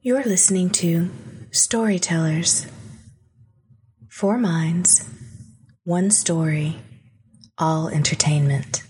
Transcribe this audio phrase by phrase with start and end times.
[0.00, 1.10] You're listening to
[1.50, 2.68] Storytellers.
[4.08, 5.04] Four minds,
[5.82, 6.76] one story,
[7.58, 8.84] all entertainment.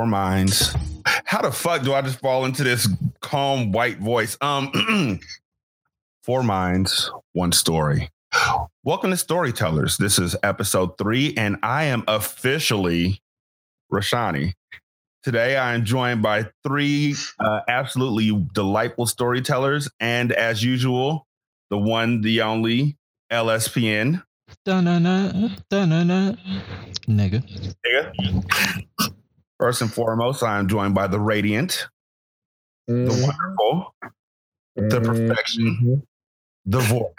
[0.00, 0.74] Four minds.
[1.26, 2.88] How the fuck do I just fall into this
[3.20, 4.34] calm white voice?
[4.40, 5.20] Um,
[6.24, 8.08] four minds, one story.
[8.82, 9.98] Welcome to Storytellers.
[9.98, 13.20] This is episode three, and I am officially
[13.92, 14.54] Rashani.
[15.22, 21.26] Today, I am joined by three uh, absolutely delightful storytellers, and as usual,
[21.68, 22.96] the one, the only
[23.30, 24.22] LSPN.
[24.64, 26.36] Da-na-na, da-na-na.
[27.06, 27.44] Nigga.
[29.60, 31.86] First and foremost, I am joined by the radiant,
[32.88, 33.22] the Mm-hmm.
[33.22, 33.94] wonderful,
[34.74, 36.02] the perfection,
[36.64, 37.12] the voice.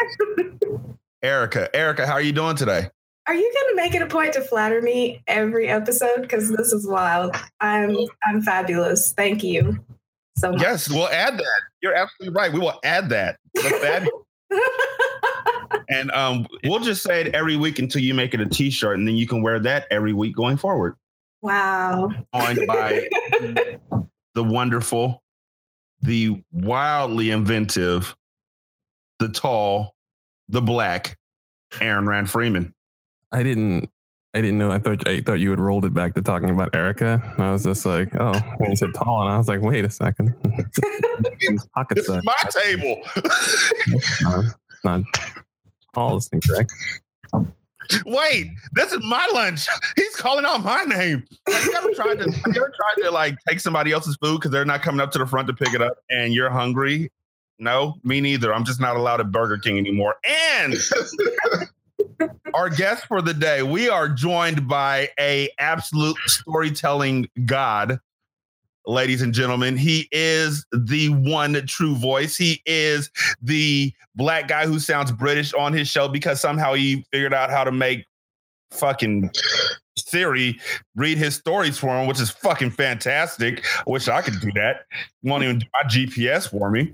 [1.21, 2.87] Erica, Erica, how are you doing today?
[3.27, 6.23] Are you going to make it a point to flatter me every episode?
[6.23, 7.35] Because this is wild.
[7.59, 9.13] I'm I'm fabulous.
[9.13, 9.77] Thank you
[10.35, 10.61] so much.
[10.61, 11.61] Yes, we'll add that.
[11.83, 12.51] You're absolutely right.
[12.51, 13.37] We will add that.
[15.89, 19.05] And um, we'll just say it every week until you make it a T-shirt, and
[19.05, 20.95] then you can wear that every week going forward.
[21.41, 22.09] Wow.
[22.35, 23.07] Joined by
[24.33, 25.23] the wonderful,
[26.01, 28.15] the wildly inventive,
[29.19, 29.95] the tall,
[30.49, 31.17] the black,
[31.79, 32.73] Aaron Rand Freeman.
[33.31, 33.89] I didn't.
[34.33, 34.71] I didn't know.
[34.71, 37.21] I thought I thought you had rolled it back to talking about Erica.
[37.35, 39.83] And I was just like, oh, when you said tall, and I was like, wait
[39.83, 40.33] a second.
[41.75, 43.01] Pocket This is my table.
[44.21, 45.01] No, it's not
[45.93, 46.71] tall is incorrect.
[48.05, 49.67] Wait, this is my lunch.
[49.95, 51.23] He's calling out my name.
[51.47, 52.31] Have you ever tried to?
[52.31, 55.11] Have you ever tried to like take somebody else's food because they're not coming up
[55.11, 57.11] to the front to pick it up, and you're hungry?
[57.59, 58.53] No, me neither.
[58.53, 60.15] I'm just not allowed at Burger King anymore.
[60.25, 60.75] And
[62.53, 67.99] our guest for the day, we are joined by a absolute storytelling god.
[68.87, 72.35] Ladies and gentlemen, he is the one true voice.
[72.35, 73.11] He is
[73.41, 77.63] the black guy who sounds British on his show because somehow he figured out how
[77.63, 78.05] to make
[78.71, 79.29] fucking
[79.97, 80.59] Siri
[80.95, 83.63] read his stories for him, which is fucking fantastic.
[83.79, 84.85] I wish I could do that.
[85.23, 86.93] Won't even do my GPS for me.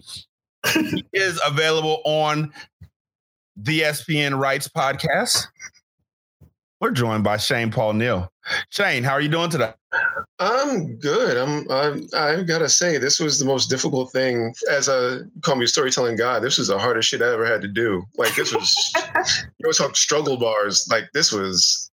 [0.73, 2.51] he is available on
[3.55, 5.47] the SPN Rights podcast.
[6.79, 8.31] We're joined by Shane Paul Neal.
[8.69, 9.73] Shane, how are you doing today?
[10.39, 11.37] I'm good.
[11.37, 12.07] I'm, I'm.
[12.13, 14.53] I gotta say, this was the most difficult thing.
[14.69, 17.61] As a call me a storytelling guy, this was the hardest shit I ever had
[17.61, 18.03] to do.
[18.17, 18.75] Like this was.
[19.57, 20.87] you always talk struggle bars.
[20.91, 21.89] Like this was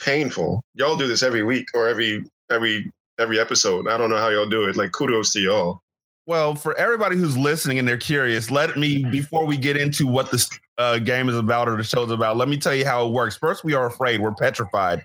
[0.00, 0.62] painful.
[0.74, 3.88] Y'all do this every week or every every every episode.
[3.88, 4.76] I don't know how y'all do it.
[4.76, 5.80] Like kudos to y'all.
[6.26, 10.30] Well, for everybody who's listening and they're curious, let me before we get into what
[10.30, 10.48] this
[10.78, 13.36] uh, game is about or the show's about, let me tell you how it works.
[13.36, 15.04] First, we are afraid, we're petrified.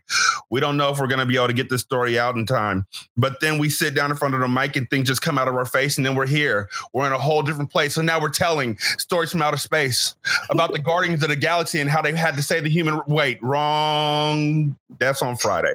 [0.49, 2.45] We don't know if we're going to be able to get this story out in
[2.45, 2.87] time.
[3.17, 5.47] But then we sit down in front of the mic and things just come out
[5.47, 6.69] of our face, and then we're here.
[6.93, 7.93] We're in a whole different place.
[7.93, 10.15] So now we're telling stories from outer space
[10.49, 13.01] about the Guardians of the Galaxy and how they had to say the human.
[13.07, 14.75] Wait, wrong.
[14.99, 15.73] That's on Friday.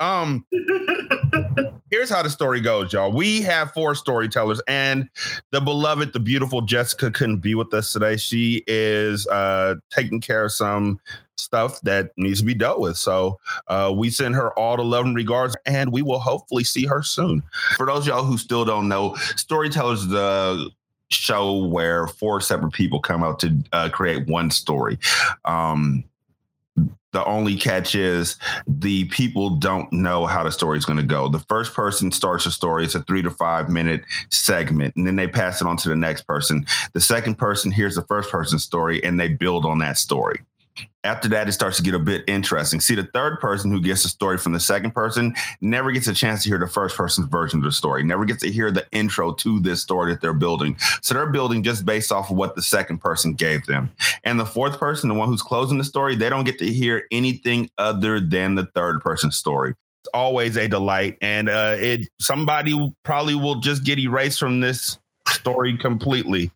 [0.00, 0.46] Um,
[1.90, 3.12] here's how the story goes, y'all.
[3.12, 5.08] We have four storytellers, and
[5.50, 8.16] the beloved, the beautiful Jessica couldn't be with us today.
[8.16, 11.00] She is uh, taking care of some
[11.36, 12.96] stuff that needs to be dealt with.
[12.96, 16.86] So uh, we send her all the love and regards, and we will hopefully see
[16.86, 17.42] her soon.
[17.76, 20.70] For those y'all who still don't know, Storytellers the
[21.10, 24.98] show where four separate people come out to uh, create one story.
[25.44, 26.04] Um,
[27.14, 28.36] the only catch is
[28.66, 31.28] the people don't know how the story is going to go.
[31.28, 32.84] The first person starts a story.
[32.84, 35.96] It's a three to five minute segment, and then they pass it on to the
[35.96, 36.66] next person.
[36.92, 40.40] The second person hears the first person's story, and they build on that story.
[41.04, 42.80] After that, it starts to get a bit interesting.
[42.80, 46.14] See, the third person who gets the story from the second person never gets a
[46.14, 48.86] chance to hear the first person's version of the story, never gets to hear the
[48.90, 50.76] intro to this story that they're building.
[51.02, 53.90] So they're building just based off of what the second person gave them.
[54.24, 57.04] And the fourth person, the one who's closing the story, they don't get to hear
[57.12, 59.74] anything other than the third person's story.
[60.02, 61.18] It's always a delight.
[61.20, 64.98] And uh, it somebody probably will just get erased from this
[65.28, 66.50] story completely.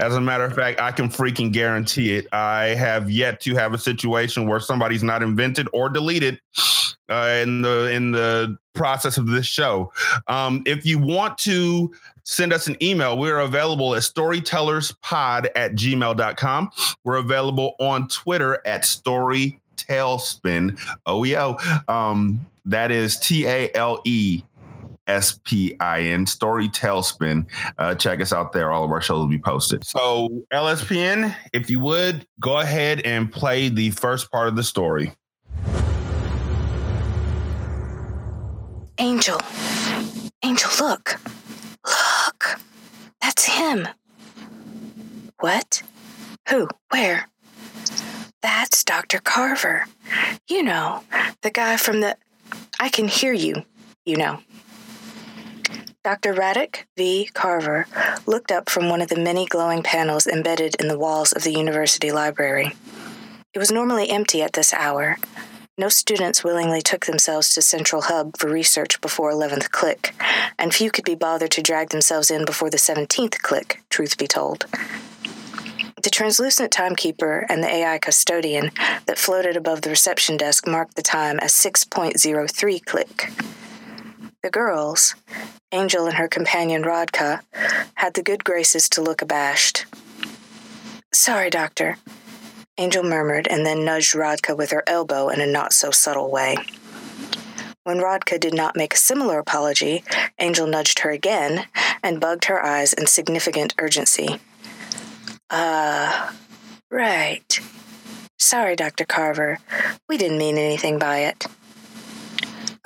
[0.00, 2.26] As a matter of fact, I can freaking guarantee it.
[2.32, 6.40] I have yet to have a situation where somebody's not invented or deleted
[7.08, 9.92] uh, in the in the process of this show.
[10.26, 11.92] Um, if you want to
[12.30, 13.18] send us an email.
[13.18, 16.70] We're available at storytellerspod at gmail.com.
[17.02, 20.78] We're available on Twitter at storytailspin.
[21.06, 21.88] OEO.
[21.88, 24.42] Um, that is T A L E
[25.10, 27.46] S P I N, Story Tailspin.
[27.78, 28.70] Uh, check us out there.
[28.70, 29.84] All of our shows will be posted.
[29.84, 35.12] So, LSPN, if you would, go ahead and play the first part of the story.
[38.98, 39.40] Angel.
[40.44, 41.20] Angel, look.
[41.84, 42.60] Look.
[43.20, 43.88] That's him.
[45.40, 45.82] What?
[46.48, 46.68] Who?
[46.90, 47.28] Where?
[48.42, 49.18] That's Dr.
[49.18, 49.86] Carver.
[50.48, 51.02] You know,
[51.42, 52.16] the guy from the.
[52.78, 53.64] I can hear you,
[54.04, 54.40] you know.
[56.02, 56.32] Dr.
[56.32, 57.28] Radek V.
[57.34, 57.86] Carver
[58.24, 61.52] looked up from one of the many glowing panels embedded in the walls of the
[61.52, 62.72] university library.
[63.52, 65.18] It was normally empty at this hour.
[65.76, 70.14] No students willingly took themselves to Central Hub for research before 11th click,
[70.58, 74.26] and few could be bothered to drag themselves in before the 17th click, truth be
[74.26, 74.64] told.
[76.02, 78.70] The translucent timekeeper and the AI custodian
[79.04, 83.30] that floated above the reception desk marked the time as 6.03 click.
[84.42, 85.14] The girls,
[85.70, 87.40] Angel and her companion Rodka,
[87.94, 89.84] had the good graces to look abashed.
[91.12, 91.98] Sorry, Doctor,
[92.78, 96.56] Angel murmured and then nudged Rodka with her elbow in a not so subtle way.
[97.84, 100.02] When Rodka did not make a similar apology,
[100.38, 101.66] Angel nudged her again
[102.02, 104.40] and bugged her eyes in significant urgency.
[105.50, 106.32] Uh,
[106.90, 107.60] right.
[108.38, 109.04] Sorry, Dr.
[109.04, 109.58] Carver.
[110.08, 111.46] We didn't mean anything by it.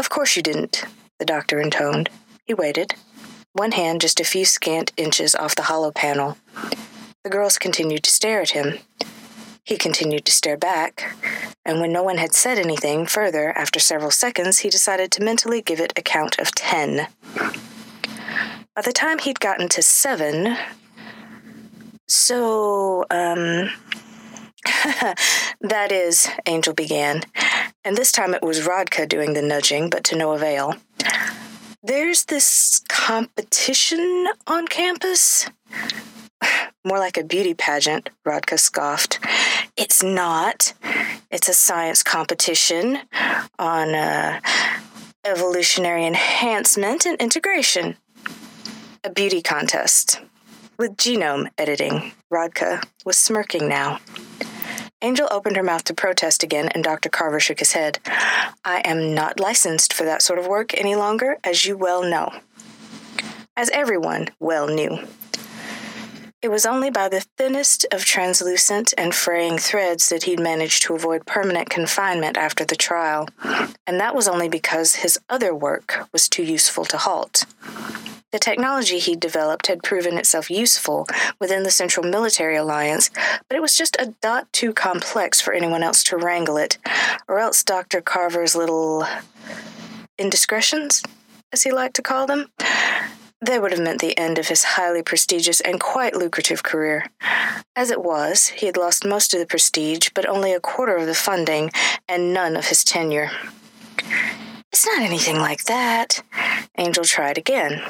[0.00, 0.84] Of course you didn't,
[1.19, 2.11] the doctor intoned.
[2.44, 2.94] He waited,
[3.52, 6.37] one hand just a few scant inches off the hollow panel.
[7.22, 8.78] The girls continued to stare at him.
[9.64, 11.14] He continued to stare back,
[11.64, 15.62] and when no one had said anything further after several seconds, he decided to mentally
[15.62, 17.08] give it a count of ten.
[18.75, 20.56] By the time he'd gotten to seven,
[22.06, 23.70] so, um,
[25.60, 27.22] that is, Angel began,
[27.84, 30.76] and this time it was Rodka doing the nudging, but to no avail.
[31.82, 35.46] There's this competition on campus.
[36.84, 39.19] More like a beauty pageant, Rodka scoffed.
[39.76, 40.72] It's not.
[41.31, 43.00] It's a science competition
[43.58, 44.40] on uh,
[45.25, 47.96] evolutionary enhancement and integration.
[49.02, 50.20] A beauty contest.
[50.78, 54.00] With genome editing, Rodka was smirking now.
[55.04, 57.10] Angel opened her mouth to protest again, and Dr.
[57.10, 57.98] Carver shook his head.
[58.64, 62.32] I am not licensed for that sort of work any longer, as you well know.
[63.54, 65.00] As everyone well knew.
[66.40, 70.94] It was only by the thinnest of translucent and fraying threads that he'd managed to
[70.94, 73.28] avoid permanent confinement after the trial,
[73.86, 77.44] and that was only because his other work was too useful to halt.
[78.34, 81.06] The technology he'd developed had proven itself useful
[81.40, 83.08] within the Central Military Alliance,
[83.48, 86.76] but it was just a dot too complex for anyone else to wrangle it,
[87.28, 88.00] or else Dr.
[88.00, 89.06] Carver's little
[90.19, 91.00] indiscretions,
[91.52, 92.48] as he liked to call them,
[93.40, 97.06] they would have meant the end of his highly prestigious and quite lucrative career.
[97.76, 101.06] As it was, he had lost most of the prestige, but only a quarter of
[101.06, 101.70] the funding,
[102.08, 103.31] and none of his tenure.
[104.72, 106.25] It's not anything like that.
[106.76, 107.81] Angel tried again.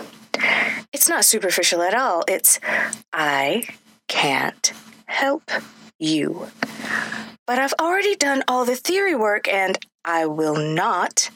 [0.92, 2.22] It's not superficial at all.
[2.28, 2.60] It's,
[3.12, 3.68] I
[4.08, 4.72] can't
[5.06, 5.50] help
[5.98, 6.48] you.
[7.46, 11.30] But I've already done all the theory work and I will not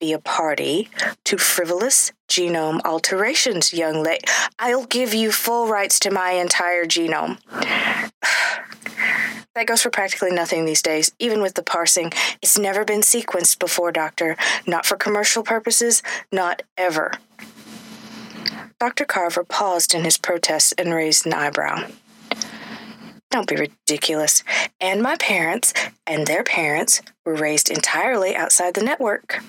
[0.00, 0.88] be a party
[1.24, 4.24] to frivolous genome alterations, young lady.
[4.58, 7.38] I'll give you full rights to my entire genome.
[9.54, 12.12] That goes for practically nothing these days, even with the parsing.
[12.42, 14.36] It's never been sequenced before, Doctor.
[14.66, 17.12] Not for commercial purposes, not ever.
[18.78, 19.06] Dr.
[19.06, 21.88] Carver paused in his protest and raised an eyebrow.
[23.30, 24.44] Don't be ridiculous.
[24.80, 25.72] And my parents
[26.06, 29.42] and their parents were raised entirely outside the network.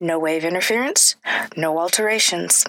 [0.00, 1.16] No wave interference,
[1.56, 2.64] no alterations.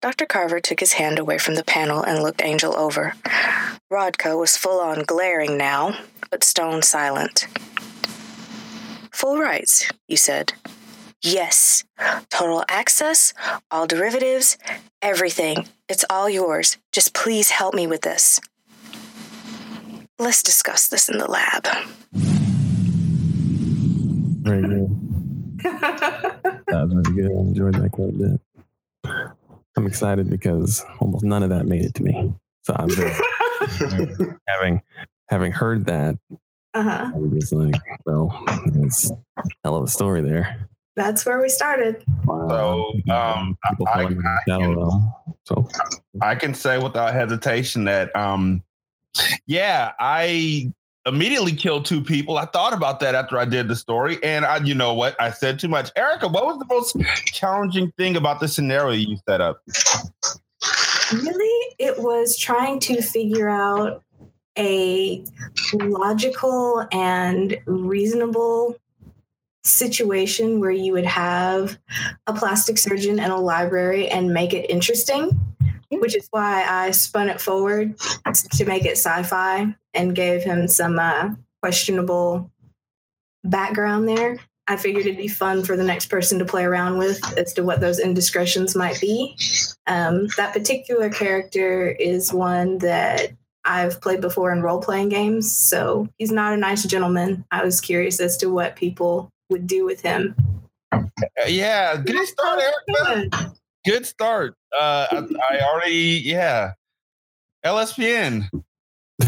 [0.00, 0.24] Dr.
[0.24, 3.14] Carver took his hand away from the panel and looked Angel over.
[3.90, 5.94] Rodka was full on glaring now,
[6.30, 7.46] but stone silent.
[9.12, 10.54] Full rights, you said.
[11.22, 11.84] Yes.
[12.30, 13.34] Total access,
[13.70, 14.56] all derivatives,
[15.02, 15.66] everything.
[15.88, 16.78] It's all yours.
[16.92, 18.40] Just please help me with this.
[20.18, 21.66] Let's discuss this in the lab.
[24.42, 24.96] Very good.
[26.70, 27.32] That was very good.
[27.36, 28.40] I enjoyed that quite a bit.
[29.76, 32.32] I'm excited because almost none of that made it to me.
[32.62, 33.12] So I'm very,
[34.46, 34.80] having
[35.28, 36.16] having heard that,
[36.74, 37.10] Uh huh.
[37.12, 37.74] I was just like,
[38.06, 39.16] well, it's a
[39.64, 40.68] hell of a story there.
[40.96, 42.04] That's where we started.
[42.26, 45.02] So, um, people I- I- Michelle, though.
[45.44, 45.68] So
[46.20, 48.62] I can say without hesitation that, um,
[49.46, 50.72] yeah, I
[51.06, 52.38] immediately killed two people.
[52.38, 55.30] I thought about that after I did the story, and I, you know what, I
[55.30, 55.90] said too much.
[55.96, 59.62] Erica, what was the most challenging thing about the scenario you set up?
[61.12, 64.02] Really, it was trying to figure out
[64.58, 65.24] a
[65.72, 68.76] logical and reasonable
[69.64, 71.78] situation where you would have
[72.26, 75.30] a plastic surgeon and a library and make it interesting,
[75.90, 80.68] which is why I spun it forward to make it sci fi and gave him
[80.68, 81.30] some uh,
[81.62, 82.50] questionable
[83.44, 84.38] background there.
[84.66, 87.64] I figured it'd be fun for the next person to play around with as to
[87.64, 89.36] what those indiscretions might be.
[89.88, 93.32] Um, that particular character is one that
[93.64, 97.44] I've played before in role playing games, so he's not a nice gentleman.
[97.50, 100.34] I was curious as to what people would do with him.
[100.92, 101.02] Uh,
[101.46, 103.52] yeah, good start, Erica.
[103.84, 104.54] Good start.
[104.78, 106.72] Uh, I, I already, yeah.
[107.64, 108.48] LSPN.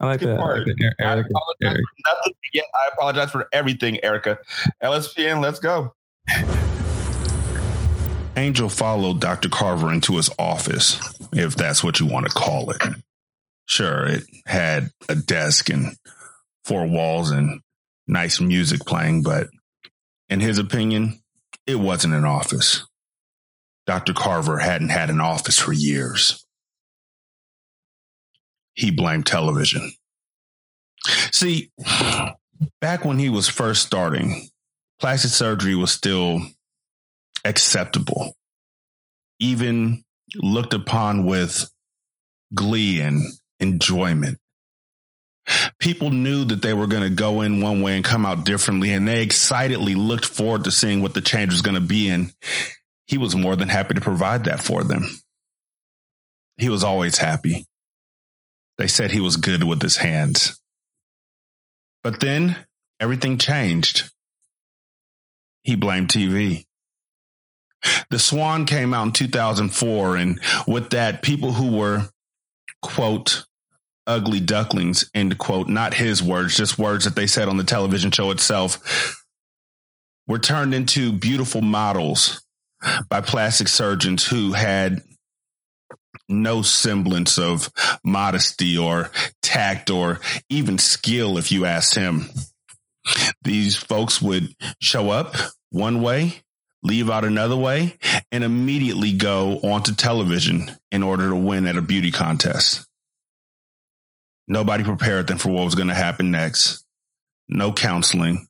[0.00, 0.38] I like Good that.
[0.38, 0.66] I part.
[0.66, 0.94] like that.
[1.00, 2.34] I apologize for nothing.
[2.52, 4.38] Yeah, I apologize for everything, Erica.
[4.82, 5.94] LSPN, let's go.
[8.36, 9.48] Angel followed Dr.
[9.48, 11.00] Carver into his office,
[11.32, 12.80] if that's what you want to call it.
[13.66, 15.96] Sure, it had a desk and
[16.64, 17.60] four walls and
[18.08, 19.48] nice music playing, but
[20.28, 21.20] in his opinion,
[21.66, 22.86] it wasn't an office.
[23.86, 24.12] Dr.
[24.12, 26.44] Carver hadn't had an office for years.
[28.74, 29.92] He blamed television.
[31.32, 31.70] See,
[32.80, 34.48] back when he was first starting,
[35.00, 36.40] plastic surgery was still
[37.44, 38.34] acceptable,
[39.38, 40.04] even
[40.36, 41.70] looked upon with
[42.54, 43.22] glee and
[43.60, 44.38] enjoyment.
[45.78, 48.92] People knew that they were going to go in one way and come out differently,
[48.92, 52.08] and they excitedly looked forward to seeing what the change was going to be.
[52.08, 52.32] And
[53.06, 55.06] he was more than happy to provide that for them.
[56.58, 57.66] He was always happy.
[58.76, 60.60] They said he was good with his hands.
[62.02, 62.56] But then
[63.00, 64.10] everything changed.
[65.62, 66.64] He blamed TV.
[68.10, 72.08] The Swan came out in 2004, and with that, people who were,
[72.82, 73.46] quote,
[74.08, 78.10] ugly ducklings, end quote, not his words, just words that they said on the television
[78.10, 79.24] show itself,
[80.26, 82.42] were turned into beautiful models
[83.08, 85.02] by plastic surgeons who had
[86.28, 87.70] no semblance of
[88.04, 89.10] modesty or
[89.42, 92.26] tact or even skill, if you asked him.
[93.42, 95.34] These folks would show up
[95.70, 96.42] one way,
[96.82, 97.96] leave out another way,
[98.30, 102.87] and immediately go onto television in order to win at a beauty contest.
[104.48, 106.84] Nobody prepared them for what was going to happen next.
[107.48, 108.46] No counseling.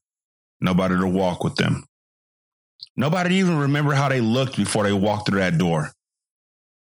[0.60, 1.84] Nobody to walk with them.
[2.96, 5.90] Nobody even remember how they looked before they walked through that door.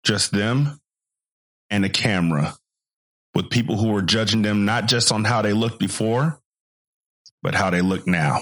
[0.03, 0.79] Just them
[1.69, 2.55] and a camera
[3.33, 6.39] with people who were judging them not just on how they looked before,
[7.41, 8.41] but how they look now.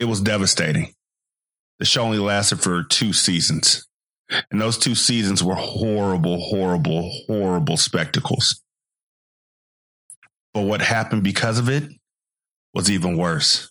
[0.00, 0.94] It was devastating.
[1.78, 3.86] The show only lasted for two seasons.
[4.50, 8.62] And those two seasons were horrible, horrible, horrible spectacles.
[10.54, 11.84] But what happened because of it
[12.74, 13.70] was even worse.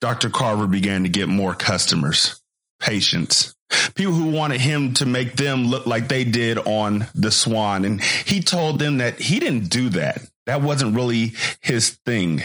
[0.00, 0.28] Dr.
[0.30, 2.40] Carver began to get more customers,
[2.80, 3.54] patients,
[3.94, 7.84] people who wanted him to make them look like they did on The Swan.
[7.84, 10.20] And he told them that he didn't do that.
[10.44, 12.42] That wasn't really his thing.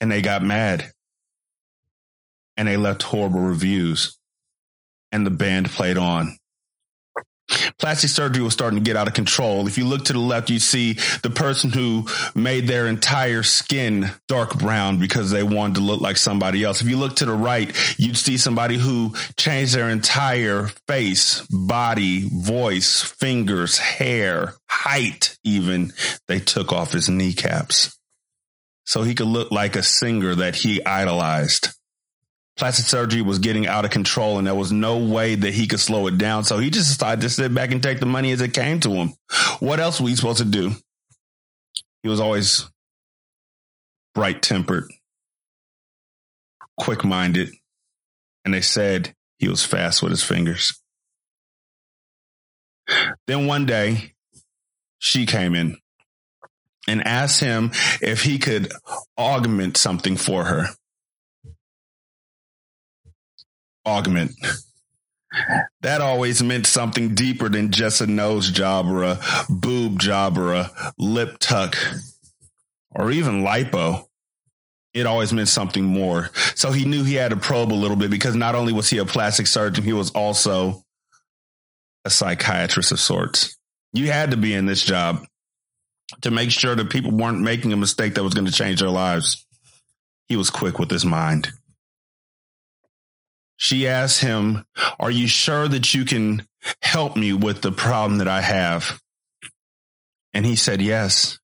[0.00, 0.92] And they got mad.
[2.56, 4.18] And they left horrible reviews.
[5.12, 6.38] And the band played on.
[7.78, 9.66] Plastic surgery was starting to get out of control.
[9.66, 14.10] If you look to the left, you see the person who made their entire skin
[14.28, 16.80] dark brown because they wanted to look like somebody else.
[16.80, 22.28] If you look to the right, you'd see somebody who changed their entire face, body,
[22.28, 25.92] voice, fingers, hair, height, even.
[26.28, 27.98] They took off his kneecaps
[28.84, 31.68] so he could look like a singer that he idolized
[32.56, 35.80] plastic surgery was getting out of control and there was no way that he could
[35.80, 36.44] slow it down.
[36.44, 38.90] So he just decided to sit back and take the money as it came to
[38.90, 39.14] him.
[39.60, 40.72] What else were you supposed to do?
[42.02, 42.68] He was always
[44.14, 44.84] bright tempered,
[46.78, 47.50] quick minded,
[48.44, 50.78] and they said he was fast with his fingers.
[53.26, 54.12] Then one day,
[54.98, 55.78] she came in
[56.86, 58.70] and asked him if he could
[59.18, 60.68] augment something for her
[63.86, 64.32] augment.
[65.82, 70.54] That always meant something deeper than just a nose job or a boob job or
[70.54, 71.76] a lip tuck
[72.94, 74.06] or even lipo,
[74.92, 76.30] it always meant something more.
[76.54, 78.98] So he knew he had to probe a little bit because not only was he
[78.98, 80.84] a plastic surgeon, he was also
[82.04, 83.56] a psychiatrist of sorts.
[83.92, 85.26] You had to be in this job
[86.22, 88.90] to make sure that people weren't making a mistake that was going to change their
[88.90, 89.44] lives.
[90.28, 91.52] He was quick with his mind.
[93.56, 94.64] She asked him,
[94.98, 96.46] Are you sure that you can
[96.82, 99.00] help me with the problem that I have?
[100.32, 101.38] And he said, Yes,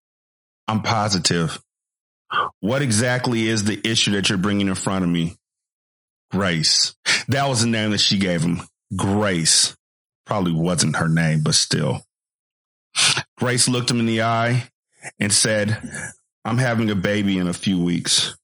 [0.66, 1.60] I'm positive.
[2.60, 5.36] What exactly is the issue that you're bringing in front of me?
[6.30, 6.94] Grace.
[7.28, 8.62] That was the name that she gave him.
[8.96, 9.76] Grace.
[10.26, 12.02] Probably wasn't her name, but still.
[13.36, 14.68] Grace looked him in the eye
[15.18, 15.82] and said,
[16.44, 18.36] I'm having a baby in a few weeks.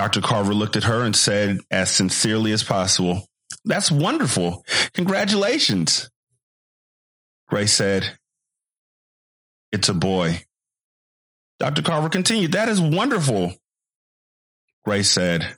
[0.00, 0.22] Dr.
[0.22, 3.28] Carver looked at her and said, as sincerely as possible,
[3.66, 4.64] That's wonderful.
[4.94, 6.08] Congratulations.
[7.50, 8.16] Grace said,
[9.72, 10.44] It's a boy.
[11.58, 11.82] Dr.
[11.82, 13.52] Carver continued, That is wonderful.
[14.86, 15.54] Grace said,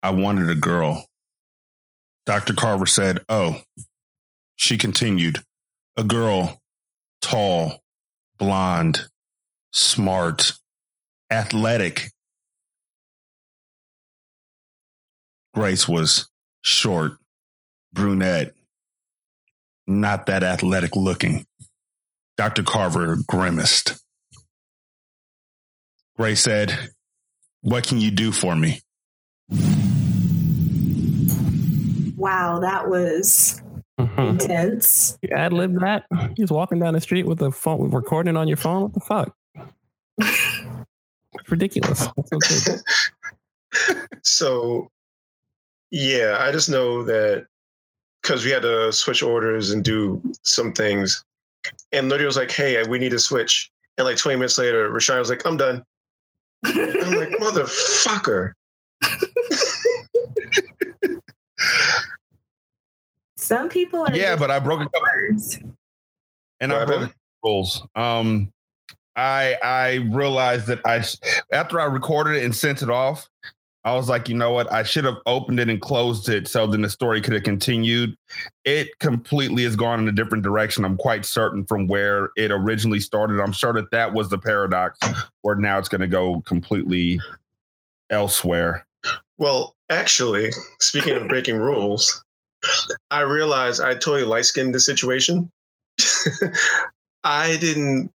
[0.00, 1.04] I wanted a girl.
[2.24, 2.54] Dr.
[2.54, 3.62] Carver said, Oh.
[4.54, 5.42] She continued,
[5.96, 6.60] A girl,
[7.20, 7.80] tall,
[8.38, 9.08] blonde,
[9.72, 10.52] smart,
[11.32, 12.12] athletic.
[15.54, 16.28] Grace was
[16.62, 17.12] short,
[17.92, 18.54] brunette,
[19.86, 21.44] not that athletic looking.
[22.36, 22.62] Dr.
[22.62, 24.00] Carver grimaced.
[26.16, 26.90] Grace said,
[27.62, 28.80] What can you do for me?
[32.16, 33.60] Wow, that was
[33.98, 34.30] Mhm.
[34.30, 35.18] intense.
[35.22, 36.04] You ad lib that?
[36.10, 38.82] You just walking down the street with a phone, recording on your phone?
[38.82, 39.36] What the fuck?
[41.50, 42.08] Ridiculous.
[42.16, 42.78] That's okay.
[44.24, 44.88] So,
[45.90, 47.46] yeah, I just know that
[48.22, 51.24] because we had to switch orders and do some things,
[51.92, 55.18] and Lydia was like, "Hey, we need to switch." And like 20 minutes later, Rashawn
[55.18, 55.84] was like, "I'm done."
[56.64, 58.52] I'm like, "Motherfucker!"
[63.36, 65.58] Some people are Yeah, but I broke a couple words.
[66.60, 67.86] and What I broke rules.
[67.96, 68.52] Um,
[69.16, 71.02] I I realized that I
[71.52, 73.28] after I recorded it and sent it off,
[73.84, 74.70] I was like, you know what?
[74.70, 78.14] I should have opened it and closed it so then the story could have continued.
[78.64, 80.84] It completely has gone in a different direction.
[80.84, 83.40] I'm quite certain from where it originally started.
[83.40, 84.98] I'm sure that that was the paradox,
[85.40, 87.20] where now it's going to go completely
[88.10, 88.86] elsewhere.
[89.38, 92.22] Well, actually, speaking of breaking rules,
[93.10, 95.50] I realized I totally light skinned the situation.
[97.24, 98.10] I didn't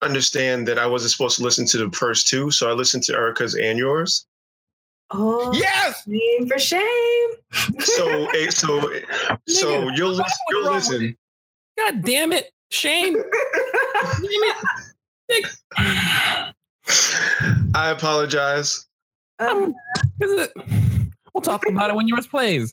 [0.00, 3.14] understand that I wasn't supposed to listen to the first two, so I listened to
[3.14, 4.26] Erica's and yours.
[5.14, 6.04] Oh, Yes.
[6.04, 7.30] shame for shame.
[7.80, 8.80] So, eh, so,
[9.48, 10.24] so you'll listen.
[10.50, 11.16] You'll listen.
[11.78, 12.50] God damn it.
[12.70, 13.14] shame.
[13.14, 14.54] Damn
[15.28, 15.46] it.
[17.74, 18.86] I apologize.
[19.38, 19.74] Um,
[20.20, 20.52] Is it?
[21.34, 22.72] We'll talk about it when yours plays.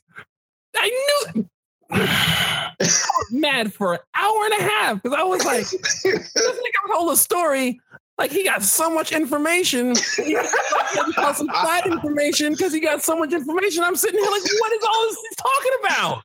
[0.76, 0.88] I
[1.34, 1.48] knew
[1.90, 5.66] I was mad for an hour and a half because I was like,
[6.04, 7.80] this nigga told a story.
[8.20, 9.94] Like he got so much information.
[10.14, 10.46] He got
[11.06, 13.82] he got some side information because he got so much information.
[13.82, 16.22] I'm sitting here like, what is all this he's talking about?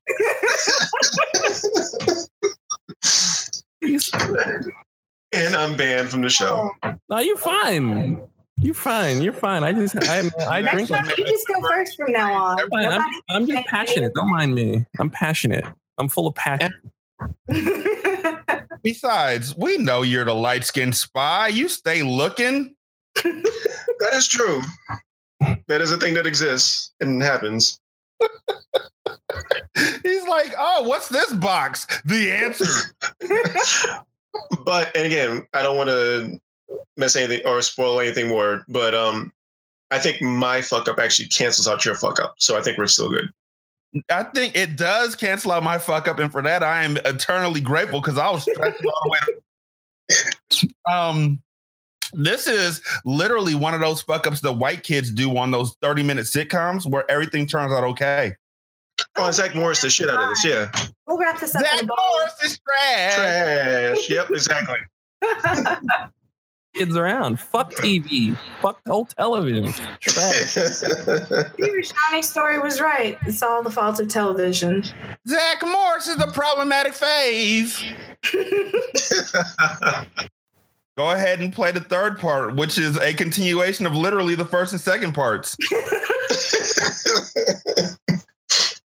[5.34, 6.71] And I'm banned from the show.
[7.10, 8.21] No, you're fine.
[8.58, 9.21] You're fine.
[9.21, 9.63] You're fine.
[9.65, 10.88] I just I I drink.
[10.88, 12.69] time, you just go first from now on.
[12.69, 12.86] Fine.
[12.86, 14.13] I'm, I'm just passionate.
[14.13, 14.86] Don't mind me.
[14.97, 15.65] I'm passionate.
[15.97, 16.73] I'm full of passion.
[18.86, 21.48] Besides, we know you're the light skinned spy.
[21.48, 22.76] You stay looking.
[23.98, 24.62] That is true.
[25.67, 27.80] That is a thing that exists and happens.
[30.04, 31.88] He's like, oh, what's this box?
[32.04, 32.93] The answer.
[34.65, 36.38] but and again, I don't want to
[36.98, 38.65] mess anything or spoil anything more.
[38.67, 39.32] But um,
[39.91, 42.36] I think my fuck up actually cancels out your fuck up.
[42.38, 43.30] So I think we're still good.
[44.10, 47.62] I think it does cancel out my fuck up, and for that I am eternally
[47.62, 49.19] grateful because I was stressing all the way.
[50.91, 51.41] Um,
[52.13, 56.03] this is literally one of those fuck ups that white kids do on those thirty
[56.03, 58.36] minute sitcoms where everything turns out okay.
[59.17, 60.45] Oh, Zach Morris the shit out of this.
[60.45, 60.71] Yeah,
[61.08, 61.62] We'll wrap this up.
[61.62, 63.15] Zach Morris is trash.
[63.15, 64.10] trash.
[64.10, 64.77] Yep, exactly.
[66.75, 66.79] bow.
[66.79, 67.39] Kids around.
[67.39, 68.38] Fuck TV.
[68.61, 69.73] Fuck whole television.
[69.99, 70.55] Trash.
[71.57, 73.17] Your shiny story was right.
[73.25, 74.83] It's all the fault of television.
[75.27, 77.83] Zach Morris is the problematic phase.
[80.97, 84.71] Go ahead and play the third part, which is a continuation of literally the first
[84.71, 85.57] and second parts.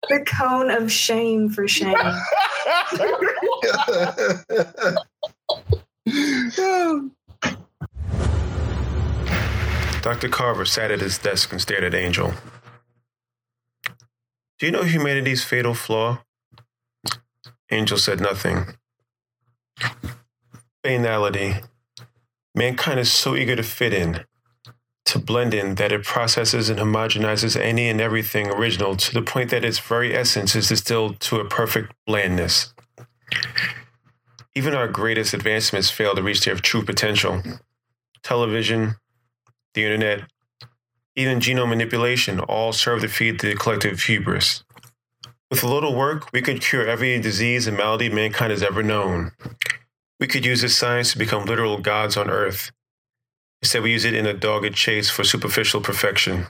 [0.10, 1.94] The cone of shame for shame.
[10.08, 10.30] Dr.
[10.30, 12.32] Carver sat at his desk and stared at Angel.
[14.58, 16.24] Do you know humanity's fatal flaw?
[17.70, 18.78] Angel said nothing.
[20.82, 21.56] Banality.
[22.56, 24.24] Mankind is so eager to fit in,
[25.04, 29.50] to blend in, that it processes and homogenizes any and everything original to the point
[29.50, 32.74] that its very essence is distilled to a perfect blandness.
[34.56, 37.44] Even our greatest advancements fail to reach their true potential.
[38.24, 38.96] Television,
[39.78, 40.24] the internet,
[41.16, 44.64] even genome manipulation all serve to feed the collective hubris.
[45.50, 49.32] With a little work, we could cure every disease and malady mankind has ever known.
[50.20, 52.72] We could use this science to become literal gods on earth.
[53.62, 56.48] Instead, we use it in a dogged chase for superficial perfection.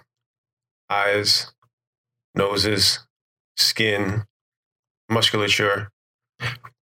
[0.90, 1.52] Eyes,
[2.34, 3.06] noses,
[3.58, 4.24] skin,
[5.10, 5.90] musculature.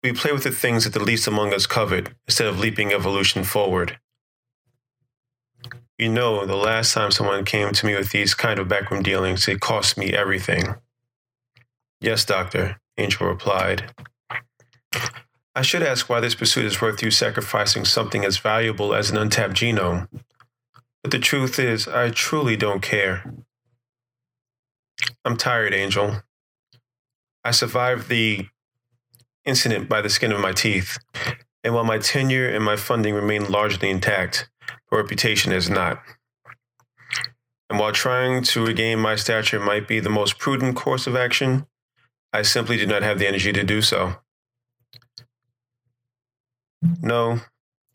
[0.03, 3.45] We play with the things that the least among us covet instead of leaping evolution
[3.45, 3.99] forward.
[5.99, 9.47] You know, the last time someone came to me with these kind of backroom dealings,
[9.47, 10.75] it cost me everything.
[12.01, 13.95] Yes, doctor, Angel replied.
[15.55, 19.17] I should ask why this pursuit is worth you sacrificing something as valuable as an
[19.17, 20.09] untapped genome.
[21.03, 23.33] But the truth is, I truly don't care.
[25.25, 26.23] I'm tired, Angel.
[27.45, 28.49] I survived the
[29.45, 30.99] incident by the skin of my teeth,
[31.63, 34.51] and while my tenure and my funding remain largely intact,
[34.95, 36.03] reputation is not.
[37.69, 41.67] And while trying to regain my stature might be the most prudent course of action,
[42.33, 44.17] I simply did not have the energy to do so.
[47.01, 47.41] No,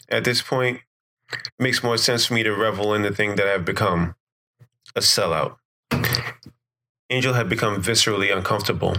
[0.10, 0.80] at this point,
[1.32, 4.16] it makes more sense for me to revel in the thing that I've become
[4.96, 5.58] a sellout.
[7.10, 8.96] Angel had become viscerally uncomfortable.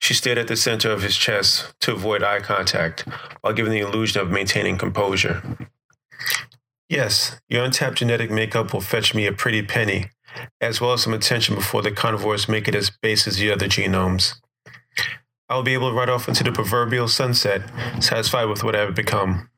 [0.00, 3.02] She stared at the center of his chest to avoid eye contact
[3.42, 5.42] while giving the illusion of maintaining composure.
[6.90, 10.10] Yes, your untapped genetic makeup will fetch me a pretty penny,
[10.60, 13.68] as well as some attention before the carnivores make it as base as the other
[13.68, 14.34] genomes.
[15.48, 17.62] I'll be able to ride off into the proverbial sunset,
[18.02, 19.48] satisfied with what I've become.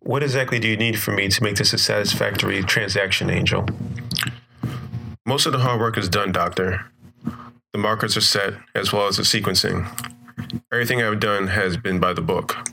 [0.00, 3.68] What exactly do you need from me to make this a satisfactory transaction, Angel?
[5.24, 6.90] Most of the hard work is done, Doctor.
[7.72, 9.86] The markers are set, as well as the sequencing.
[10.72, 12.68] Everything I've done has been by the book,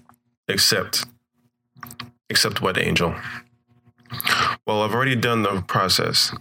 [0.48, 1.06] except.
[2.30, 3.16] Except what, Angel?
[4.66, 6.34] Well, I've already done the process.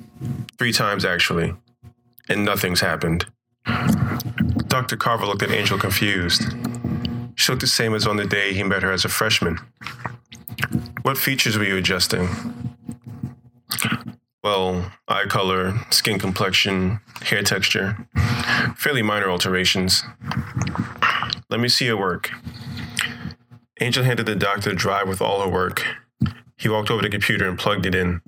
[0.58, 1.54] Three times, actually.
[2.28, 3.26] And nothing's happened.
[4.68, 4.96] Dr.
[4.96, 6.42] Carver looked at Angel confused.
[7.34, 9.58] She looked the same as on the day he met her as a freshman.
[11.02, 12.28] What features were you adjusting?
[14.42, 17.96] Well, eye color, skin complexion, hair texture.
[18.76, 20.02] Fairly minor alterations.
[21.50, 22.30] Let me see your work.
[23.80, 25.84] Angel handed the doctor the drive with all her work.
[26.56, 28.22] He walked over to the computer and plugged it in.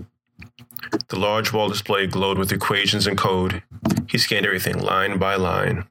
[1.08, 3.62] The large wall display glowed with equations and code.
[4.08, 5.86] He scanned everything line by line.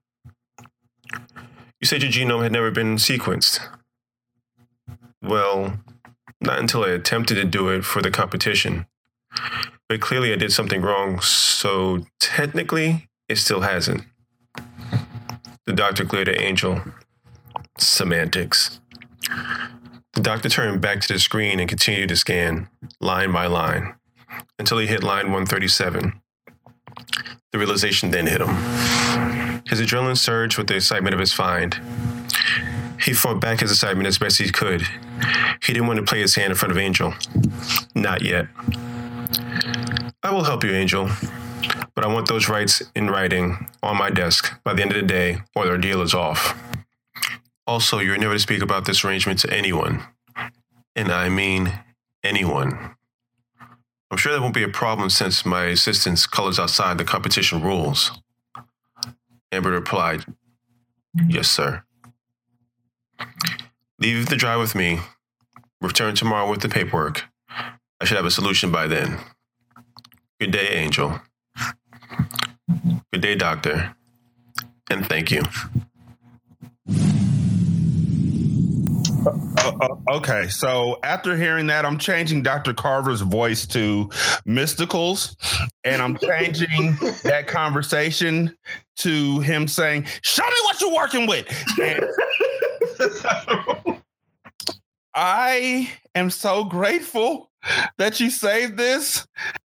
[1.79, 3.59] You said your genome had never been sequenced.
[5.21, 5.79] Well,
[6.39, 8.85] not until I attempted to do it for the competition.
[9.89, 14.03] But clearly I did something wrong, so technically it still hasn't.
[15.65, 16.81] The doctor glared at Angel.
[17.77, 18.79] Semantics.
[20.13, 23.95] The doctor turned back to the screen and continued to scan, line by line,
[24.57, 26.21] until he hit line 137.
[27.51, 28.55] The realization then hit him.
[29.67, 31.79] His adrenaline surged with the excitement of his find.
[33.01, 34.81] He fought back his excitement as best he could.
[35.63, 37.13] He didn't want to play his hand in front of Angel.
[37.95, 38.47] Not yet.
[40.23, 41.09] I will help you, Angel.
[41.95, 45.07] But I want those rights in writing on my desk by the end of the
[45.07, 46.57] day, or their deal is off.
[47.67, 50.01] Also, you're never to speak about this arrangement to anyone.
[50.95, 51.73] And I mean
[52.23, 52.95] anyone.
[54.09, 58.21] I'm sure that won't be a problem since my assistance colors outside the competition rules.
[59.51, 60.23] Amber replied,
[61.27, 61.83] Yes, sir.
[63.99, 64.99] Leave the drive with me.
[65.81, 67.25] Return tomorrow with the paperwork.
[67.99, 69.19] I should have a solution by then.
[70.39, 71.19] Good day, Angel.
[73.11, 73.95] Good day, Doctor.
[74.89, 75.41] And thank you.
[79.27, 82.73] Uh, uh, okay, so after hearing that, I'm changing Dr.
[82.73, 84.09] Carver's voice to
[84.47, 85.35] Mystikal's,
[85.83, 88.55] and I'm changing that conversation
[88.97, 91.47] to him saying, "Show me what you're working with."
[91.81, 92.05] And
[95.13, 97.51] I am so grateful
[97.97, 99.27] that you saved this.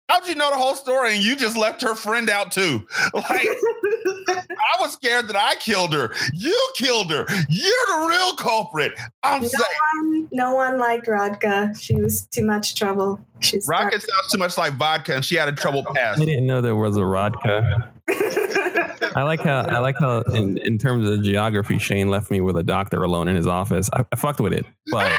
[0.08, 2.86] How'd you know the whole story and you just left her friend out too?
[3.14, 3.26] Like,
[4.28, 6.14] I was scared that I killed her.
[6.32, 7.26] You killed her.
[7.50, 8.94] You're the real culprit.
[9.24, 9.64] I'm no saying.
[9.96, 11.80] one, no one liked Rodka.
[11.80, 13.20] She was too much trouble.
[13.40, 16.22] She's Rodka sounds too much like vodka, and she had a trouble past.
[16.22, 17.92] I didn't know there was a Rodka.
[19.16, 22.58] I like how I like how in, in terms of geography, Shane left me with
[22.58, 23.90] a doctor alone in his office.
[23.94, 25.12] I, I fucked with it, but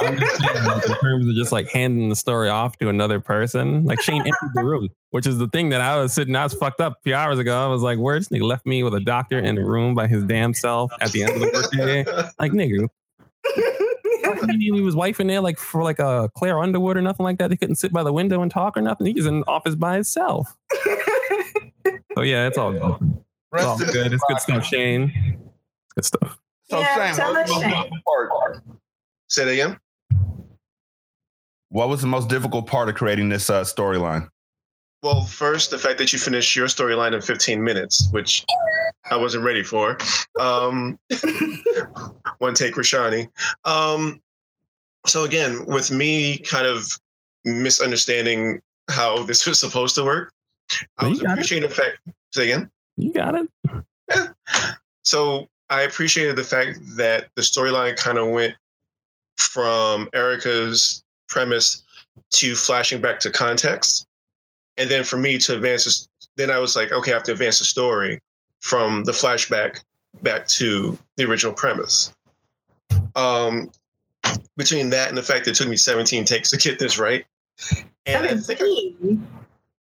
[0.00, 3.84] I'm just like, in terms of just like handing the story off to another person,
[3.84, 6.36] like Shane entered the room, which is the thing that I was sitting.
[6.36, 7.64] I was fucked up a few hours ago.
[7.64, 10.06] I was like, "Where this nigga left me with a doctor in the room by
[10.06, 12.04] his damn self at the end of the workday?"
[12.38, 12.88] Like, nigga,
[14.58, 17.50] he his wife in there like for like a Claire Underwood or nothing like that.
[17.50, 19.06] They couldn't sit by the window and talk or nothing.
[19.06, 20.56] He was in the office by himself.
[22.18, 23.22] So yeah, it's all good.
[23.52, 24.12] It's all good.
[24.12, 25.38] It's good stuff, Shane.
[25.96, 26.38] It's good stuff.
[26.68, 28.62] So, Yeah, Shane, tell what was, the most difficult part?
[29.28, 29.78] Say that again.
[31.68, 34.28] what was the most difficult part of creating this uh, storyline?
[35.04, 38.44] Well, first, the fact that you finished your storyline in 15 minutes, which
[39.08, 39.96] I wasn't ready for.
[40.40, 40.98] Um,
[42.38, 43.28] one take, Rashani.
[43.64, 44.20] Um,
[45.06, 46.84] so again, with me kind of
[47.44, 50.32] misunderstanding how this was supposed to work,
[50.98, 51.98] I You was appreciating the fact.
[52.32, 52.70] Say again.
[52.96, 53.48] You got it.
[54.08, 54.28] Yeah.
[55.04, 58.54] So I appreciated the fact that the storyline kind of went
[59.36, 61.82] from Erica's premise
[62.30, 64.06] to flashing back to context.
[64.76, 67.32] And then for me to advance this, then I was like, okay, I have to
[67.32, 68.20] advance the story
[68.60, 69.80] from the flashback
[70.22, 72.12] back to the original premise.
[73.14, 73.70] Um,
[74.56, 77.24] between that and the fact that it took me 17 takes to get this right.
[78.06, 79.26] And I think I, 17.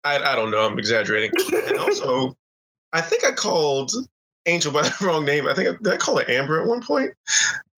[0.04, 1.32] I, I don't know, I'm exaggerating.
[1.68, 2.36] And also,
[2.92, 3.92] I think I called
[4.46, 5.48] Angel by the wrong name.
[5.48, 7.12] I think I, did I call it Amber at one point.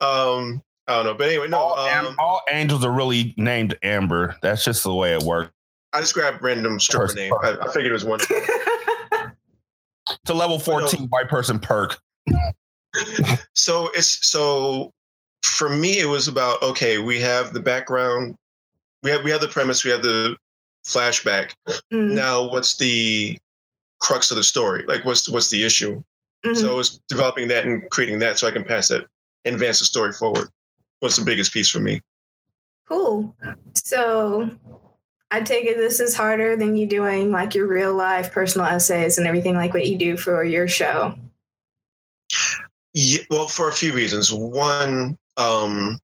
[0.01, 1.57] Um, I don't know, but anyway, no.
[1.57, 4.35] all, Um, all angels are really named Amber.
[4.41, 5.51] That's just the way it works.
[5.93, 7.33] I just grabbed random stripper name.
[7.41, 8.19] I, I figured it was one.
[8.19, 9.29] It's
[10.29, 11.97] a level 14 white person perk.
[13.53, 14.91] so it's so
[15.43, 18.35] for me it was about okay we have the background
[19.03, 20.35] we have we have the premise we have the
[20.85, 21.51] flashback
[21.91, 23.37] Mm, now what's the
[23.99, 26.01] crux of the story like what's what's the issue
[26.45, 26.55] mhm.
[26.55, 29.05] so it's developing that and creating that so i can pass it
[29.45, 30.47] and advance the story forward
[31.01, 32.01] What's the biggest piece for me
[32.87, 33.35] Cool.
[33.73, 34.49] So
[35.31, 39.17] I take it this is harder than you doing like your real life personal essays
[39.17, 41.15] and everything like what you do for your show.
[42.93, 45.99] yeah, well for a few reasons one um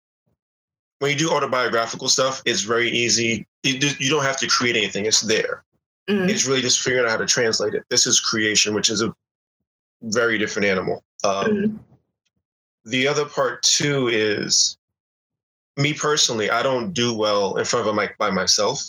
[1.01, 4.75] when you do autobiographical stuff it's very easy you, do- you don't have to create
[4.75, 5.63] anything it's there
[6.09, 7.83] Mm, it's really just figuring out how to translate it.
[7.91, 9.13] This is creation, which is a
[10.01, 11.03] very different animal.
[11.23, 11.79] Um, mm,
[12.85, 14.77] the other part too is
[15.77, 16.49] me personally.
[16.49, 18.81] I don't do well in front of a mic by myself.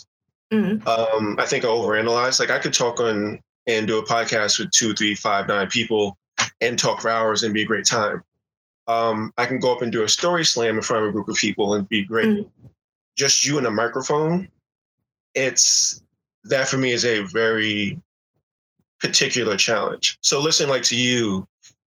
[0.51, 2.39] mm, Um, I think I overanalyze.
[2.39, 6.17] Like I could talk on and do a podcast with two, three, five, nine people
[6.61, 8.23] and talk for hours and be a great time.
[8.87, 11.29] Um, I can go up and do a story slam in front of a group
[11.29, 12.27] of people and be great.
[12.27, 12.49] Mm.
[13.15, 14.49] Just you and a microphone.
[15.35, 16.01] It's
[16.45, 17.99] that for me is a very
[18.99, 20.17] particular challenge.
[20.21, 21.47] So listening like to you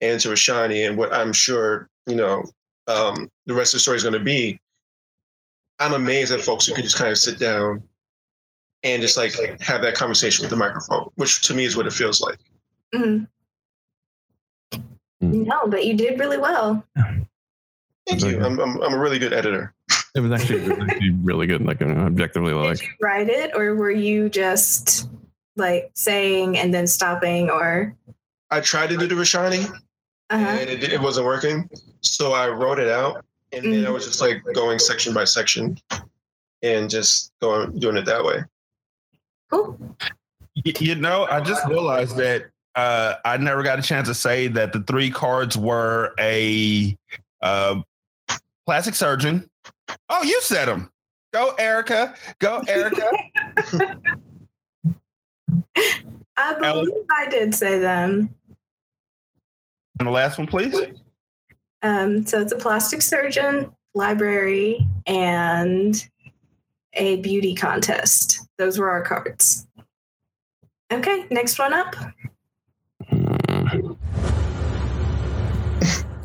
[0.02, 2.44] and to Rashani and what I'm sure you know
[2.88, 4.60] um, the rest of the story is going to be.
[5.80, 7.84] I'm amazed at folks who can just kind of sit down
[8.84, 11.94] and just like have that conversation with the microphone, which to me is what it
[11.94, 12.40] feels like.
[12.94, 13.28] mm.
[15.24, 15.46] Mm.
[15.46, 16.86] No, but you did really well.
[18.08, 18.44] Thank you.
[18.44, 19.74] I'm, I'm, I'm a really good editor.
[20.14, 21.66] It was actually, it was actually really good.
[21.66, 25.10] Like objectively, Like, Did like you write it or were you just
[25.56, 27.96] like saying and then stopping or
[28.52, 29.66] I tried to do the Rashani
[30.30, 30.46] uh-huh.
[30.46, 31.70] and it, it wasn't working.
[32.02, 35.78] So I wrote it out and then I was just like going section by section
[36.62, 38.44] and just going doing it that way.
[39.50, 39.80] Cool.
[40.64, 42.46] You know, I just realized that
[42.76, 46.98] uh, I never got a chance to say that the three cards were a
[47.42, 47.82] uh,
[48.66, 49.50] plastic surgeon.
[50.10, 50.92] Oh, you said them.
[51.34, 52.16] Go, Erica.
[52.40, 53.10] Go, Erica.
[56.38, 58.34] I believe I did say them.
[60.00, 60.76] and the last one, please.
[61.82, 66.10] Um, so it's a plastic surgeon, library, and
[66.94, 68.48] a beauty contest.
[68.58, 69.68] Those were our cards.
[70.92, 71.96] Okay, next one up.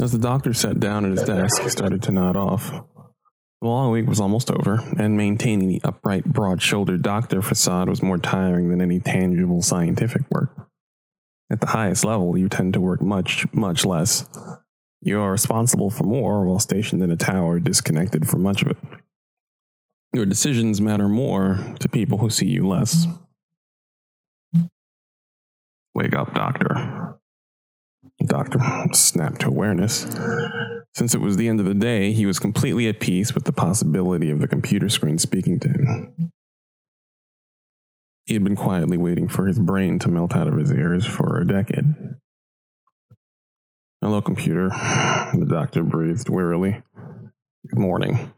[0.00, 2.70] As the doctor sat down at his desk, he started to nod off.
[2.70, 8.02] The long week was almost over, and maintaining the upright, broad shouldered doctor facade was
[8.02, 10.68] more tiring than any tangible scientific work.
[11.50, 14.24] At the highest level, you tend to work much, much less.
[15.02, 18.78] You are responsible for more while stationed in a tower disconnected from much of it.
[20.14, 23.06] Your decisions matter more to people who see you less.
[25.94, 26.99] Wake up, doctor.
[28.30, 28.60] Doctor
[28.92, 30.06] snapped to awareness.
[30.94, 33.52] Since it was the end of the day, he was completely at peace with the
[33.52, 36.32] possibility of the computer screen speaking to him.
[38.26, 41.40] He had been quietly waiting for his brain to melt out of his ears for
[41.40, 41.96] a decade.
[44.00, 44.68] Hello, computer.
[44.68, 46.82] The doctor breathed wearily.
[47.68, 48.32] Good morning.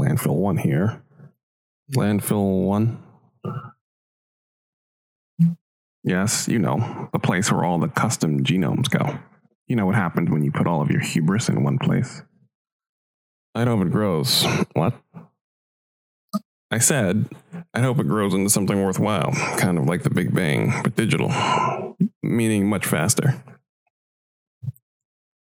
[0.00, 1.02] Landfill 1 here.
[1.94, 3.04] Landfill 1?
[6.08, 9.18] Yes, you know, the place where all the custom genomes go.
[9.66, 12.22] You know what happens when you put all of your hubris in one place.
[13.54, 14.46] I'd hope it grows.
[14.72, 14.94] What?
[16.70, 17.28] I said,
[17.74, 21.28] I'd hope it grows into something worthwhile, kind of like the Big Bang, but digital,
[22.22, 23.44] meaning much faster.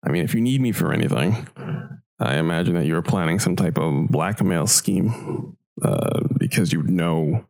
[0.02, 1.46] I mean, if you need me for anything,
[2.18, 7.44] I imagine that you're planning some type of blackmail scheme uh, because you know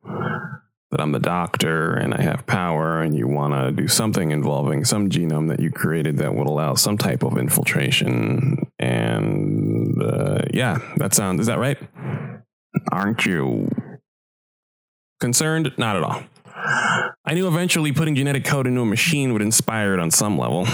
[0.90, 4.85] that I'm the doctor and I have power, and you want to do something involving
[4.85, 8.70] some genome that you created that would allow some type of infiltration.
[8.79, 11.79] And uh, yeah, that sounds, is that right?
[12.90, 13.68] Aren't you
[15.20, 15.72] concerned?
[15.77, 16.22] Not at all.
[16.71, 20.67] I knew eventually putting genetic code into a machine would inspire it on some level.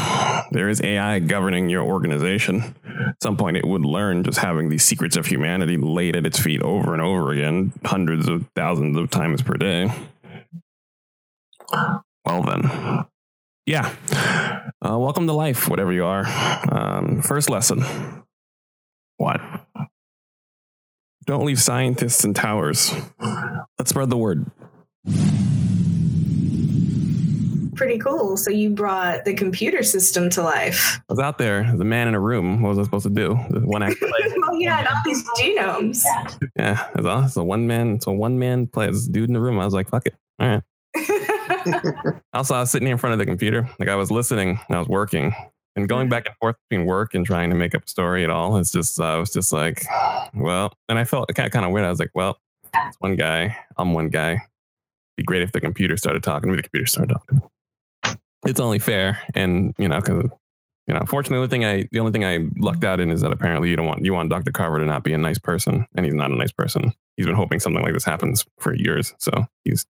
[0.50, 2.74] There is AI governing your organization.
[2.84, 6.40] At some point, it would learn just having these secrets of humanity laid at its
[6.40, 9.92] feet over and over again, hundreds of thousands of times per day.
[12.24, 13.06] Well, then.
[13.66, 13.94] Yeah.
[14.84, 16.24] Uh, welcome to life, whatever you are.
[16.70, 17.84] Um, first lesson.
[19.16, 19.40] What?
[21.24, 22.92] Don't leave scientists in towers.
[23.78, 24.50] Let's spread the word.
[27.74, 28.36] Pretty cool.
[28.36, 31.00] So you brought the computer system to life.
[31.08, 32.62] I was out there, the man in a room.
[32.62, 33.34] What was I supposed to do?
[33.34, 34.10] One act play.
[34.44, 36.04] oh yeah, and all these genomes.
[36.56, 37.94] Yeah, it's a, it's a one man.
[37.94, 38.86] It's a one man play.
[38.90, 39.58] This dude in the room.
[39.58, 40.14] I was like, fuck it.
[40.38, 40.62] All right.
[42.32, 44.78] also, I was sitting in front of the computer, like I was listening and I
[44.78, 45.34] was working
[45.76, 48.30] and going back and forth between work and trying to make up a story at
[48.30, 48.56] all.
[48.58, 49.84] It's just, uh, I was just like,
[50.34, 51.86] well, and I felt kind of, kind of weird.
[51.86, 52.38] I was like, well,
[52.74, 53.56] it's one guy.
[53.76, 54.40] I'm one guy.
[55.16, 56.50] Be great if the computer started talking.
[56.50, 57.42] Maybe the computer started talking.
[58.44, 60.30] It's only fair, and you know, because
[60.86, 63.32] you know, fortunately, the thing I, the only thing I lucked out in is that
[63.32, 64.52] apparently you don't want you want Dr.
[64.52, 66.92] Carver to not be a nice person, and he's not a nice person.
[67.16, 69.86] He's been hoping something like this happens for years, so he's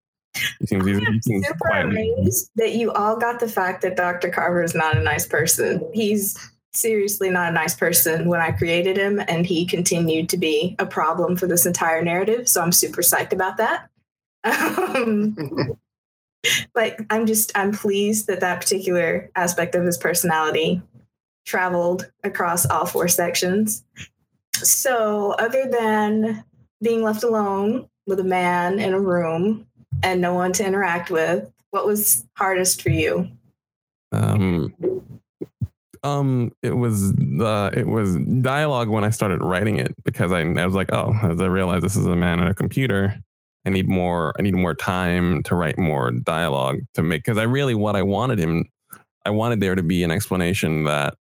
[0.59, 2.13] he seems, he's, he seems Super quietly.
[2.17, 4.29] amazed that you all got the fact that Dr.
[4.29, 5.87] Carver is not a nice person.
[5.93, 6.37] He's
[6.73, 10.85] seriously not a nice person when I created him, and he continued to be a
[10.85, 12.49] problem for this entire narrative.
[12.49, 13.89] So I'm super psyched about that.
[14.45, 15.77] Um,
[16.75, 20.81] like I'm just I'm pleased that that particular aspect of his personality
[21.45, 23.83] traveled across all four sections.
[24.53, 26.43] So other than
[26.81, 29.67] being left alone with a man in a room
[30.01, 33.29] and no one to interact with, what was hardest for you?
[34.11, 34.73] Um,
[36.03, 40.65] um, it was the it was dialogue when I started writing it because I, I
[40.65, 43.17] was like, oh, as I realized this is a man on a computer,
[43.65, 44.33] I need more.
[44.37, 48.01] I need more time to write more dialogue to make because I really what I
[48.03, 48.65] wanted him.
[49.25, 51.15] I wanted there to be an explanation that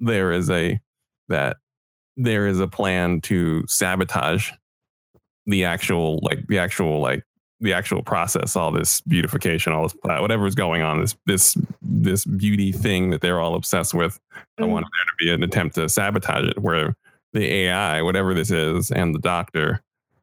[0.00, 0.80] there is a
[1.28, 1.58] that
[2.16, 4.50] there is a plan to sabotage
[5.46, 7.24] the actual like the actual like
[7.60, 12.24] the actual process all this beautification all this whatever is going on this this this
[12.24, 14.18] beauty thing that they're all obsessed with
[14.58, 14.68] i Mm.
[14.70, 16.94] wanted there to be an attempt to sabotage it where
[17.32, 19.80] the ai whatever this is and the doctor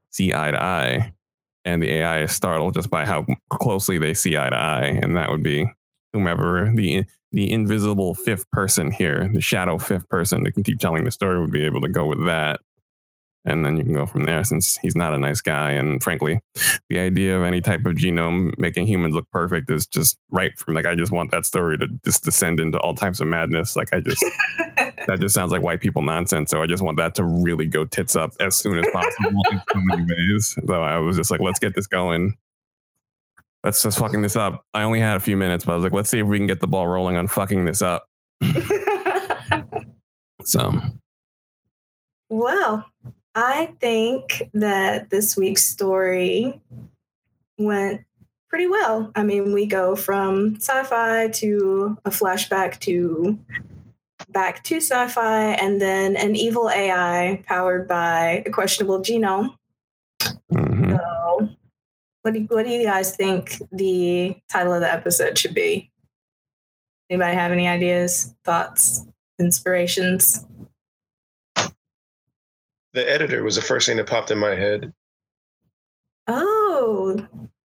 [0.10, 1.13] see eye to eye
[1.65, 5.15] and the ai is startled just by how closely they see eye to eye and
[5.15, 5.65] that would be
[6.13, 11.04] whomever the the invisible fifth person here the shadow fifth person that can keep telling
[11.04, 12.60] the story would be able to go with that
[13.45, 15.71] and then you can go from there since he's not a nice guy.
[15.71, 16.41] And frankly
[16.89, 20.73] the idea of any type of genome making humans look perfect is just right from
[20.73, 23.75] like i just want that story to just descend into all types of madness.
[23.75, 24.23] Like i just
[25.08, 26.52] that just sounds like white people nonsense.
[26.52, 29.41] So i just want that to really go tits up as soon as possible.
[29.52, 30.56] In so many ways.
[30.67, 32.38] So i was just like let's get this going.
[33.63, 34.63] Let's just fucking this up.
[34.73, 36.47] I only had a few minutes but i was like let's see if we can
[36.47, 38.06] get the ball rolling on fucking this up.
[40.43, 40.71] So.
[42.30, 42.86] Well,
[43.41, 46.60] I think that this week's story
[47.57, 48.01] went
[48.49, 49.13] pretty well.
[49.16, 53.39] I mean, we go from sci-fi to a flashback to
[54.28, 59.55] back to sci-fi and then an evil AI powered by a questionable genome.
[60.51, 60.97] mhm.
[60.97, 61.49] So,
[62.24, 65.89] what do, what do you guys think the title of the episode should be?
[67.09, 69.05] Anybody have any ideas, thoughts,
[69.39, 70.45] inspirations?
[72.93, 74.93] The editor was the first thing that popped in my head.
[76.27, 77.25] Oh,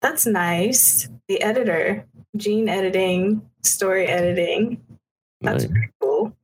[0.01, 1.09] That's nice.
[1.29, 2.07] The editor,
[2.37, 4.83] gene editing, story editing.
[5.41, 6.37] That's There, pretty cool.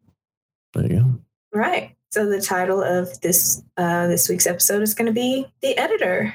[0.75, 1.21] there you go.
[1.53, 1.95] Right.
[2.11, 6.35] So the title of this uh, this week's episode is going to be the editor.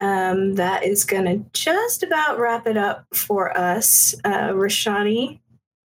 [0.00, 4.14] Um, that is going to just about wrap it up for us.
[4.24, 5.40] Uh, Rashani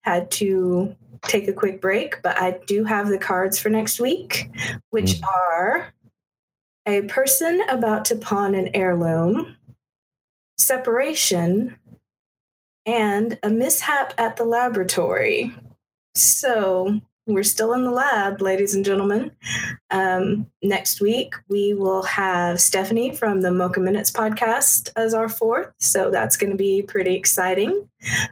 [0.04, 4.50] had to take a quick break, but I do have the cards for next week,
[4.90, 5.28] which mm.
[5.28, 5.94] are
[6.86, 9.58] a person about to pawn an heirloom,
[10.58, 11.78] separation,
[12.86, 15.54] and a mishap at the laboratory.
[16.16, 19.32] So we're still in the lab, ladies and gentlemen.
[19.92, 25.74] Um, next week, we will have Stephanie from the Mocha Minutes podcast as our fourth.
[25.78, 27.88] So that's going to be pretty exciting.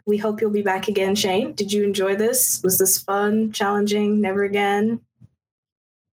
[0.06, 1.54] We hope you'll be back again, Shane.
[1.54, 2.62] Did you enjoy this?
[2.64, 4.22] Was this fun, challenging?
[4.22, 5.02] Never again?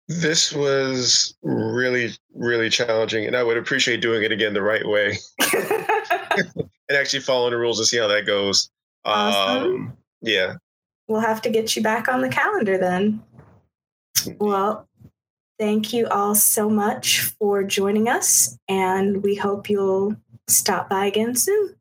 [0.07, 5.18] This was really, really challenging, and I would appreciate doing it again the right way
[6.89, 8.70] and actually following the rules to see how that goes.
[9.05, 9.64] Awesome.
[9.64, 10.55] Um, yeah.
[11.09, 13.22] We'll have to get you back on the calendar then.
[14.38, 14.86] Well,
[15.59, 21.34] thank you all so much for joining us, and we hope you'll stop by again
[21.34, 21.74] soon.